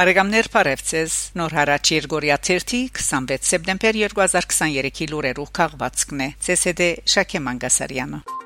[0.00, 3.02] Բարեկամներ Փարեվցես Նոր հարաճ Երգորիա 26
[3.50, 8.39] սեպտեմբեր 2023-ի լուրերով քաղվածքն է ՑՍԴ Շակե Մանգասարյանը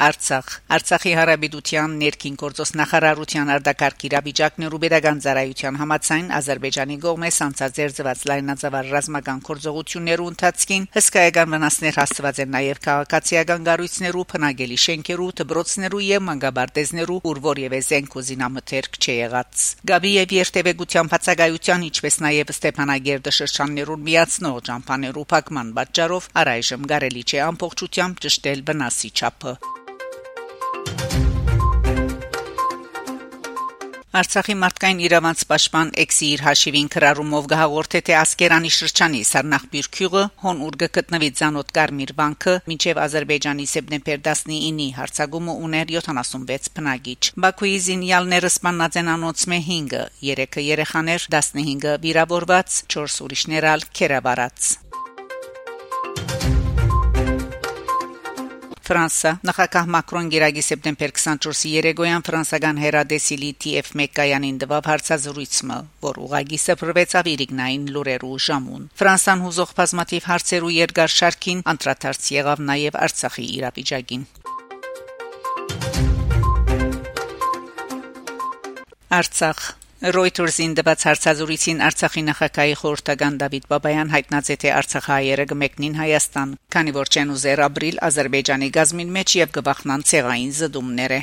[0.00, 8.88] Արցախ Արցախի հարաբերության ներքին գործոս նախարարության արտակարգ իրավիճակներու pedagogan ծառայության համացայն Ադրբեջանի կողմէ սանցազերծված լայնածավալ
[8.94, 17.20] ռազմական գործողություններու ընթացքին հսկայական վնասներ հասցված են նաև քաղաքացիական գառույցներու փնագելի շենքերու դբրոցներու եւ մանգաբարտեզներու
[17.28, 24.08] ուր որևէ զենք ու զինամթերք չի եղած Գաբի եւ երթևեկության բացակայության ինչպես նաև Ստեփանագերդը շրջաններուն
[24.08, 29.54] միացնող ճամփաներու փակման պատճառով առայժմ կարելի չէ ամբողջությամբ ճշտել վնասի չափը
[34.10, 40.64] Արցախի մարդկային իրավանց պաշտպան Էքսի իր հաշիվին քրարումով գահորթե թե Ասկերանի շրջանի Սարնախբյուր քյուղը հոն
[40.66, 48.54] ուր գտնվի ցանոթ Կարմիր վանքը մինչև Ադրբեջանի սեպտեմբեր 19-ի հարցագումը ուներ 76 բնագիչ Բաքուի զինյալները
[48.58, 54.89] սպանած են անոնցմե 5-ը 3-ը երեխաներ 15-ը վիրավորված 4 ուրիշներ ալ քերաբարած
[58.90, 66.58] Ֆրանսա նախագահ Մակրոն գերագի սեպտեմբեր 24-ի երեգոյան ֆրանսական հերադեսիլի TF1 կայանին դվավ հարցազրույցը, որ ուղագի
[66.58, 74.26] սփռվեցավ իրիգնային լուրերու ժամուն։ Ֆրանսան հուզող բազմաթիվ հարցերու երկար շարքին անդրադարձ եղավ նաև Արցախի իրավիճակին։
[79.20, 86.56] Արցախ Reuters-ին դված հարցազրույցին Արցախի նախագահի խորհրդական Դավիթ Բաբայան հայտնած է թե Արցախահայերը կմեկնին Հայաստան,
[86.72, 91.22] քանի որ չեն ուզեր ապրիլ Ադրբեջանի գազմին մեջ եւ կբախնան ցեղային զդումները։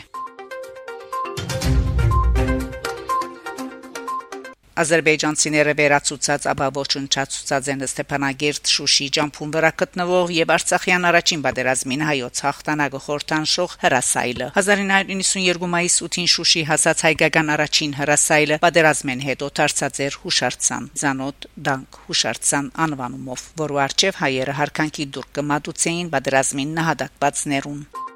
[4.78, 12.42] Ադրբեջանցիները վերացուցած ապա ոչնչացուցած են Ստեփանագերտ Շուշի ջամփուն վրա գտնվող եւ Արցախյան առաջին պատերազմին հայոց
[12.45, 20.20] հաղթանակը խորտանշող հրասայլը 1992 մայիս 8-ին Շուշի հասած հայկական առաջին հրասայլը պատերազմեն հետո դարձած էր
[20.23, 28.07] հուշարձան Զանոթ Դանկ հուշարձան անվանումով, որը արչև հայերը հարկանքի դուրս կմատուցեին պատերազմին նահատակվածներուն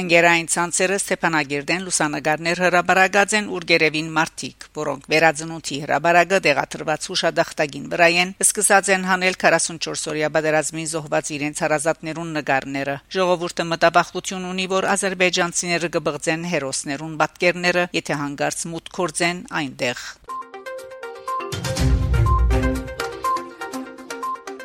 [0.00, 8.08] Ընկերային ցանցերը Ստեփանագերդեն լուսանգարներ հրաբարագած են ուր գերևին մարտիկ, որոնք վերածնունդի հրաբարագը դեղատրված հուշադախտագին վրա
[8.22, 15.92] են սկսած են հանել 44-օրյա բادرազմին զոհված իրենց հարազատներուն նկարները։ Ժողովուրդը մտաբախություն ունի, որ ազերբայջանցիները
[15.98, 20.06] կբղձեն հերոսներուն պատկերները, եթե հանգարց մուտք կորձեն այնտեղ։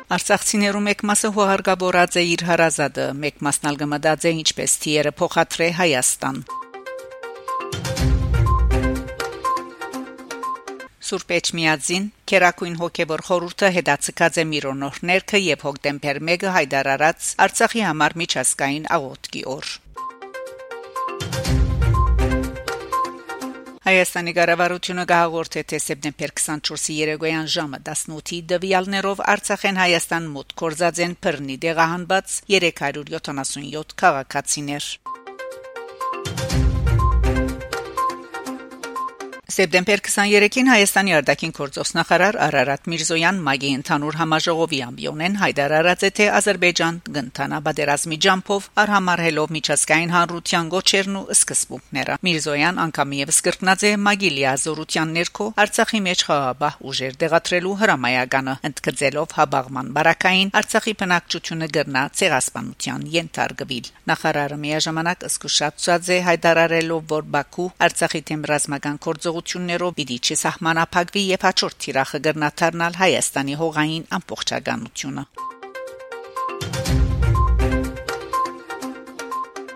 [0.06, 5.66] Արցախցիներու մեկ մասը հողարգավորած է իր հարազատը, մեկ մասն ալ գմդած է ինչպես թիերը փոխադրե
[5.78, 6.36] Հայաստան։
[11.08, 18.16] Սուրբ Էջմիածին Կերակույն հոգեվոր խորհուրդը հետացկած է Միրոնոր ներքը եւ հոկտեմբեր 1-ը հայտարարած Արցախի համար
[18.22, 19.74] միջազգային աղոթքի օր։
[23.86, 31.14] Հայաստանի կառավարությունը գահորթե թե սեպտեմբեր 24-ի երեգոյան ժամը 18-ի դվյալներով Արցախեն Հայաստան մոտ կորզած են
[31.22, 34.88] բռնի դեղահանված 377 քաղաքացիներ։
[39.56, 46.26] Սեպտեմբեր 23-ին Հայաստանի արտաքին գործոստ նախարար Արարատ Միրզոյան ՄԱԳ-ի ընդհանուր համաժողովի ամբիոնեն հայտարարած է թե
[46.38, 54.30] Ադրբեջան կընթանա բادرազմի ջամփով արհամարհելով միջազգային հանրության գոչերն ու սկզբունքները։ Միրզոյան անգամիևս կրկնած է ՄԱԳ-ի
[54.36, 63.08] լիազորության ներքո Արցախի մեջ խաղաբահ ուժեր դեղատրելու հրամայականը, ընդգծելով հաբաղման բարակային Արցախի բնակչությունը գրնա ցեղասպանության
[63.16, 71.22] ենթարկվել։ Նախարարը միաժամանակ զսկուշացած է հայտարարելով, որ Բաքու Արցախի դեմ ռազմական գործողություն գործողություններով պիտի չսահմանափակվի
[71.30, 75.24] եւ հաջորդ թիրախը գրնաթարնալ Հայաստանի հողային ամբողջականությունը։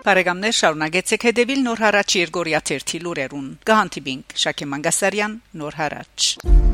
[0.01, 6.70] Բարեկամներ շարունակեցեք հետևել Նոր հարաճ Երգորիա 1 լուրերուն։ Գահանտիբինգ Շակե Մանգասարյան Նոր հարաճ